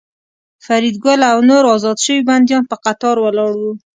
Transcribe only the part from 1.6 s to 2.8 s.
ازاد شوي بندیان په